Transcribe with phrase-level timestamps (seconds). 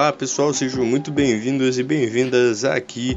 [0.00, 3.14] Olá pessoal, sejam muito bem-vindos e bem-vindas aqui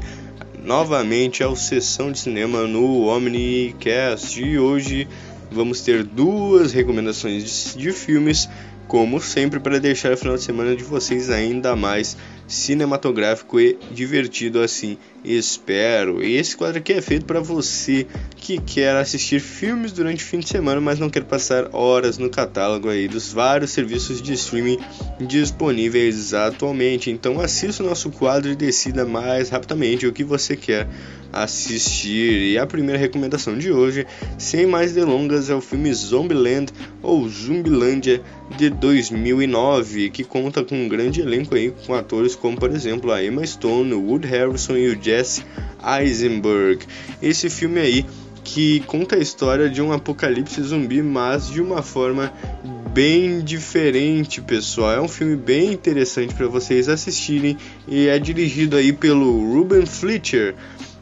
[0.62, 4.38] novamente ao Sessão de Cinema no Omnicast.
[4.38, 5.08] E hoje
[5.50, 8.50] vamos ter duas recomendações de, filmes,
[8.86, 14.60] como sempre, para deixar o final de semana de vocês ainda mais cinematográfico e divertido
[14.60, 16.22] assim, espero.
[16.22, 20.48] Esse quadro aqui é feito para você que quer assistir filmes durante o fim de
[20.48, 24.78] semana, mas não quer passar horas no catálogo aí dos vários serviços de streaming
[25.20, 27.10] disponíveis atualmente.
[27.10, 30.86] Então assista o nosso quadro e decida mais rapidamente o que você quer
[31.32, 32.52] assistir.
[32.52, 34.06] E a primeira recomendação de hoje,
[34.38, 38.22] sem mais delongas, é o filme Zombieland ou Zumbilândia
[38.56, 43.22] de 2009, que conta com um grande elenco aí com atores como por exemplo a
[43.22, 45.44] Emma Stone, o Wood Harrison e o Jesse
[45.82, 46.86] Eisenberg.
[47.22, 48.06] Esse filme aí
[48.42, 52.32] que conta a história de um apocalipse zumbi, mas de uma forma
[52.92, 54.92] bem diferente, pessoal.
[54.92, 57.56] É um filme bem interessante para vocês assistirem
[57.88, 60.54] e é dirigido aí pelo Ruben Fletcher.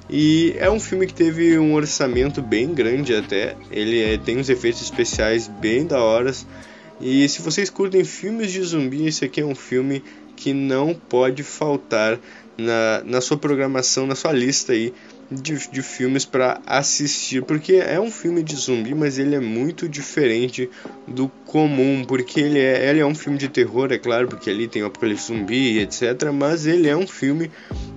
[0.09, 3.57] E é um filme que teve um orçamento bem grande até.
[3.71, 6.33] Ele é, tem uns efeitos especiais bem da hora.
[7.01, 10.03] E se vocês curtem filmes de zumbi, esse aqui é um filme
[10.37, 12.19] que não pode faltar
[12.57, 14.93] na, na sua programação, na sua lista aí
[15.31, 19.89] de, de filmes para assistir, porque é um filme de zumbi, mas ele é muito
[19.89, 20.69] diferente
[21.09, 24.69] do comum, porque ele é, ele é um filme de terror, é claro, porque ali
[24.69, 27.51] tem o apocalipse zumbi, etc, mas ele é um filme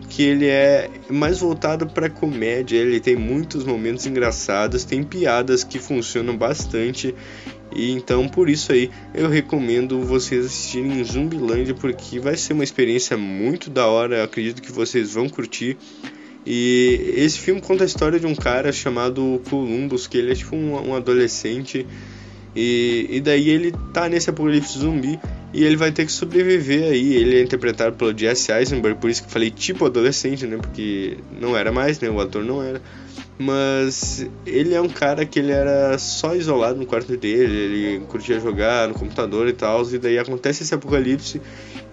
[0.09, 5.80] que ele é mais voltado para comédia, ele tem muitos momentos engraçados, tem piadas que
[5.80, 7.14] funcionam bastante
[7.75, 13.17] e então por isso aí eu recomendo vocês assistirem Zumbiland porque vai ser uma experiência
[13.17, 15.78] muito da hora, acredito que vocês vão curtir.
[16.45, 20.56] E esse filme conta a história de um cara chamado Columbus, que ele é tipo
[20.56, 21.88] um, um adolescente.
[22.56, 25.20] E, e daí ele tá nesse apocalipse zumbi
[25.54, 27.16] e ele vai ter que sobreviver aí.
[27.16, 30.58] Ele é interpretado pelo Jesse Eisenberg, por isso que eu falei tipo adolescente, né?
[30.58, 32.10] Porque não era mais, né?
[32.10, 32.82] O ator não era.
[33.38, 38.39] Mas ele é um cara que ele era só isolado no quarto dele, ele curtia
[38.39, 41.42] jogar no computador e tal, e daí acontece esse apocalipse.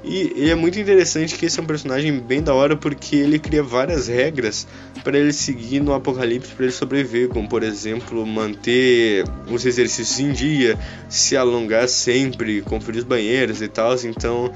[0.05, 3.39] E, e é muito interessante que esse é um personagem bem da hora porque ele
[3.39, 4.67] cria várias regras
[5.05, 10.33] para ele seguir no apocalipse para ele sobreviver, como por exemplo manter os exercícios em
[10.33, 13.95] dia, se alongar sempre, conferir os banheiros e tal.
[14.05, 14.53] Então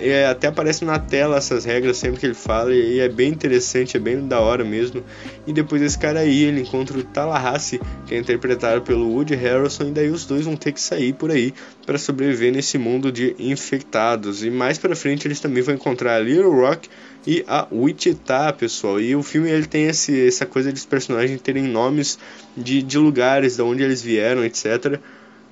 [0.00, 3.96] é, até aparece na tela essas regras sempre que ele fala e é bem interessante,
[3.96, 5.02] é bem da hora mesmo.
[5.46, 9.88] E depois esse cara aí, ele encontra o Tallahassee, que é interpretado pelo Woody Harrelson,
[9.88, 11.52] e daí os dois vão ter que sair por aí
[11.86, 14.44] para sobreviver nesse mundo de infectados.
[14.44, 16.88] E mais para frente eles também vão encontrar a Little Rock
[17.26, 19.00] e a Wichita, pessoal.
[19.00, 22.18] E o filme ele tem esse, essa coisa de os personagens terem nomes
[22.56, 25.00] de, de lugares, de onde eles vieram, etc.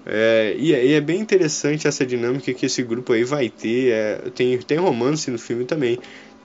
[0.07, 3.91] É, e, é, e, é bem interessante essa dinâmica que esse grupo aí vai ter.
[3.91, 5.99] É, tem, tem romance no filme também.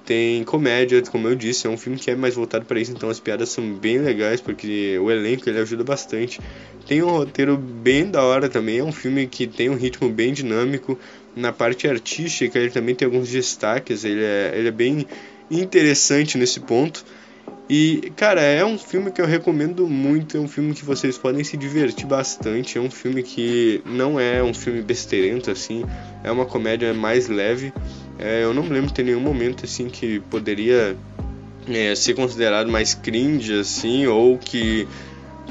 [0.04, 3.08] Tem comédia, como eu disse, é um filme que é mais voltado para isso, então
[3.08, 6.40] as piadas são bem legais, porque o elenco ele ajuda bastante.
[6.88, 10.34] Tem um roteiro bem da hora também, é um filme que tem um ritmo bem
[10.34, 10.98] dinâmico.
[11.36, 15.06] Na parte artística ele também tem alguns destaques, ele é, ele é bem
[15.52, 17.06] interessante nesse ponto.
[17.74, 20.36] E, cara, é um filme que eu recomendo muito.
[20.36, 22.78] É um filme que vocês podem se divertir bastante.
[22.78, 25.86] É um filme que não é um filme besteirento, assim.
[26.22, 27.72] É uma comédia mais leve.
[28.20, 30.98] É, eu não me lembro de ter nenhum momento, assim, que poderia
[31.66, 34.86] é, ser considerado mais cringe, assim, ou que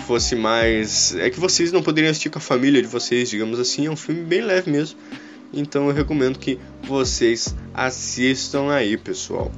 [0.06, 1.16] fosse mais.
[1.16, 3.87] É que vocês não poderiam assistir com a família de vocês, digamos assim.
[3.87, 4.98] É um filme bem leve mesmo.
[5.54, 9.50] Então eu recomendo que vocês assistam aí, pessoal.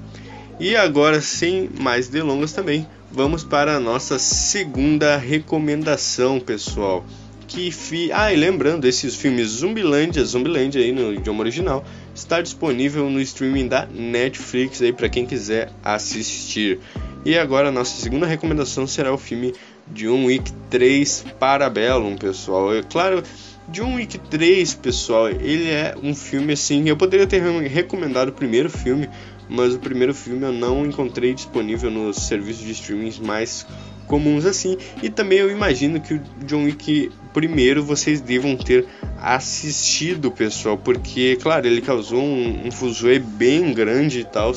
[0.63, 7.05] E agora, sem mais delongas também, vamos para a nossa segunda recomendação, pessoal.
[7.49, 8.13] Que fi...
[8.13, 11.85] Ah, e lembrando, esses filmes Zumbilândia, Zumbilândia aí no idioma original,
[12.15, 16.79] está disponível no streaming da Netflix aí para quem quiser assistir.
[17.25, 19.53] E agora a nossa segunda recomendação será o filme
[19.89, 22.73] John Wick 3 Parabellum, pessoal.
[22.73, 23.25] É claro,
[23.69, 28.69] John Wick 3, pessoal, ele é um filme assim, eu poderia ter recomendado o primeiro
[28.69, 29.09] filme,
[29.53, 33.67] mas o primeiro filme eu não encontrei disponível nos serviços de streaming mais
[34.07, 34.79] comuns assim.
[35.03, 38.87] E também eu imagino que o John Wick primeiro vocês devam ter
[39.21, 44.55] assistido, pessoal, porque, claro, ele causou um, um bem grande e tal.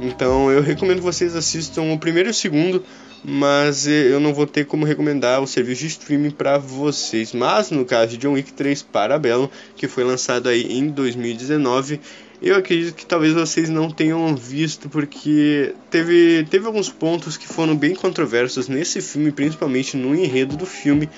[0.00, 2.84] Então eu recomendo que vocês assistam o primeiro e o segundo,
[3.24, 7.32] mas eu não vou ter como recomendar o serviço de streaming para vocês.
[7.32, 12.00] Mas no caso de John Wick 3 Parabellum, que foi lançado aí em 2019,
[12.44, 17.74] eu acredito que talvez vocês não tenham visto, porque teve, teve alguns pontos que foram
[17.74, 21.08] bem controversos nesse filme, principalmente no enredo do filme.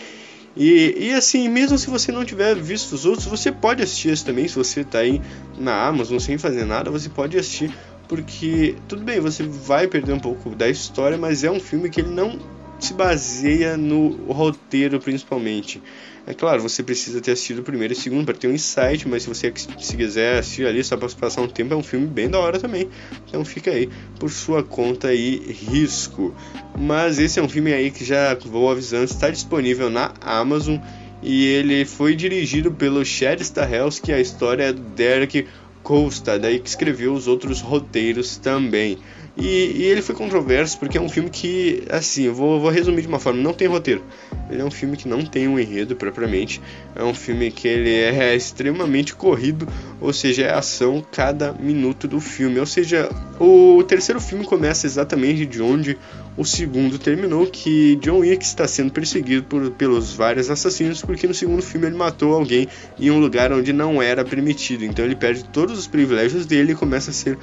[0.57, 4.25] E, e assim, mesmo se você não tiver visto os outros, você pode assistir esse
[4.25, 4.47] também.
[4.47, 5.21] Se você tá aí
[5.59, 7.77] na Amazon sem fazer nada, você pode assistir.
[8.09, 12.01] Porque, tudo bem, você vai perder um pouco da história, mas é um filme que
[12.01, 12.39] ele não
[12.79, 15.83] se baseia no roteiro principalmente.
[16.27, 19.07] É claro, você precisa ter assistido o primeiro e o segundo para ter um insight,
[19.07, 22.07] mas se você se quiser assistir ali só para passar um tempo, é um filme
[22.07, 22.89] bem da hora também.
[23.29, 23.89] Então fica aí
[24.19, 26.35] por sua conta e risco.
[26.77, 30.79] Mas esse é um filme aí que já vou avisando, está disponível na Amazon
[31.23, 35.47] e ele foi dirigido pelo Chad Stahelski, a história é do Derek
[35.83, 38.99] Costa, daí que escreveu os outros roteiros também.
[39.37, 43.03] E, e, ele foi controverso porque é um filme que, assim, eu vou, vou, resumir
[43.03, 44.03] de uma forma, não tem roteiro.
[44.49, 46.61] Ele é um filme que não tem um enredo propriamente.
[46.95, 49.69] É um filme que ele é extremamente corrido,
[50.01, 52.59] ou seja, é ação cada minuto do filme.
[52.61, 53.09] Ou seja,
[53.41, 55.99] o terceiro filme começa exatamente de onde
[56.37, 61.33] o segundo terminou, que John Wick está sendo perseguido por, pelos vários assassinos, porque no
[61.33, 64.85] segundo filme ele matou alguém em um lugar onde não era permitido.
[64.85, 67.39] Então ele perde todos os privilégios dele e começa a ser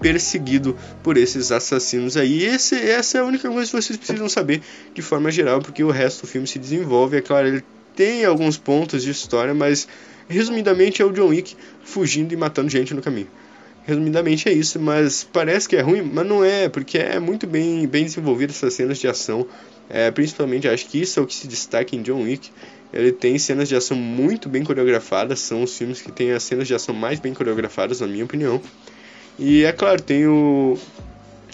[0.00, 2.38] perseguido por esses assassinos aí.
[2.38, 4.62] E esse, essa é a única coisa que vocês precisam saber
[4.94, 7.18] de forma geral, porque o resto do filme se desenvolve.
[7.18, 7.64] É claro, ele
[7.98, 9.88] tem alguns pontos de história, mas
[10.28, 13.26] resumidamente é o John Wick fugindo e matando gente no caminho.
[13.84, 17.88] Resumidamente é isso, mas parece que é ruim, mas não é, porque é muito bem,
[17.88, 19.48] bem desenvolvido essas cenas de ação.
[19.90, 22.50] É, principalmente, acho que isso é o que se destaca em John Wick.
[22.92, 26.68] Ele tem cenas de ação muito bem coreografadas, são os filmes que têm as cenas
[26.68, 28.62] de ação mais bem coreografadas, na minha opinião.
[29.40, 30.78] E é claro, tem o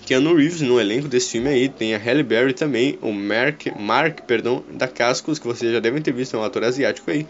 [0.06, 4.20] Keanu Reeves no elenco desse filme aí, tem a Halle Berry também, o Mark, Mark
[4.22, 7.26] perdão, da Cascos, que vocês já devem ter visto, é um ator asiático aí.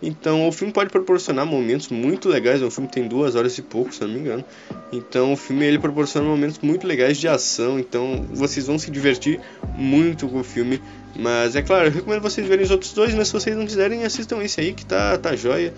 [0.00, 3.92] Então o filme pode proporcionar momentos muito legais, o filme tem duas horas e pouco,
[3.92, 4.44] se não me engano.
[4.92, 9.40] Então o filme ele proporciona momentos muito legais de ação, então vocês vão se divertir
[9.76, 10.80] muito com o filme.
[11.16, 14.04] Mas é claro, eu recomendo vocês verem os outros dois, mas se vocês não quiserem,
[14.04, 15.74] assistam esse aí que tá, tá joia.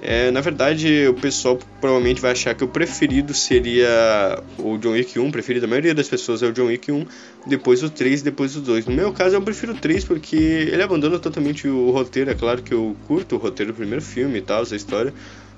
[0.00, 5.18] É, na verdade, o pessoal provavelmente vai achar que o preferido seria o John Wick
[5.18, 7.04] 1, o preferido da maioria das pessoas é o John Wick 1,
[7.46, 8.86] depois o 3 depois o 2.
[8.86, 12.30] No meu caso, eu prefiro o 3 porque ele abandona totalmente o roteiro.
[12.30, 15.12] É claro que eu curto o roteiro do primeiro filme e tal, essa história.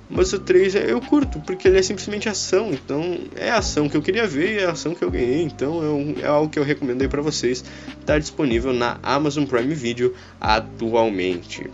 [0.09, 2.73] Mas o 3 é, eu curto, porque ele é simplesmente ação.
[2.73, 5.43] Então é a ação que eu queria ver e é a ação que eu ganhei.
[5.43, 7.65] Então é, um, é algo que eu recomendo aí pra vocês.
[8.01, 11.71] Está disponível na Amazon Prime Video atualmente.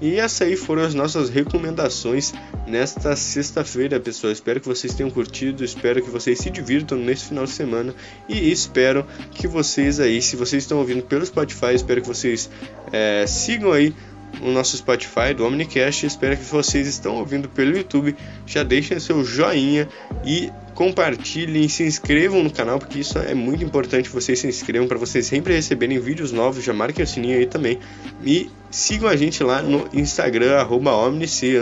[0.00, 2.32] E essas aí foram as nossas recomendações
[2.66, 4.32] nesta sexta-feira, pessoal.
[4.32, 7.94] Espero que vocês tenham curtido, espero que vocês se divirtam nesse final de semana
[8.28, 12.48] e espero que vocês aí, se vocês estão ouvindo pelo Spotify, espero que vocês
[12.92, 13.94] é, sigam aí
[14.40, 16.06] o nosso Spotify do Omnicast.
[16.06, 18.16] Espero que vocês estão ouvindo pelo YouTube.
[18.46, 19.88] Já deixem seu joinha
[20.24, 24.96] e compartilhem, se inscrevam no canal, porque isso é muito importante vocês se inscrevam para
[24.96, 26.64] vocês sempre receberem vídeos novos.
[26.64, 27.78] Já marquem o sininho aí também.
[28.24, 31.56] E sigam a gente lá no Instagram, arroba omnic,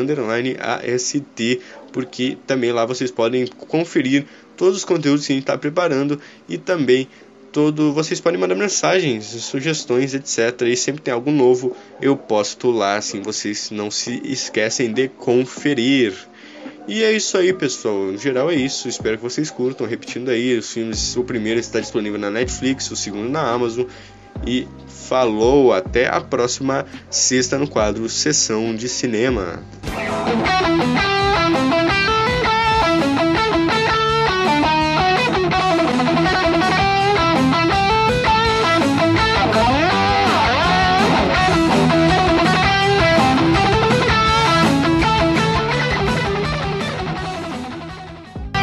[0.61, 1.61] AST,
[1.93, 4.27] porque também lá vocês podem conferir
[4.57, 7.09] todos os conteúdos que a gente está preparando e também
[7.53, 7.93] todo.
[7.93, 10.63] Vocês podem mandar mensagens, sugestões, etc.
[10.63, 16.15] E sempre tem algo novo, eu posto lá, assim vocês não se esquecem de conferir.
[16.87, 17.95] E é isso aí, pessoal.
[17.95, 18.89] No geral é isso.
[18.89, 19.87] Espero que vocês curtam.
[19.87, 23.85] Repetindo aí, os filmes, o primeiro está disponível na Netflix, o segundo na Amazon.
[24.47, 29.63] E falou, até a próxima sexta no quadro Sessão de Cinema.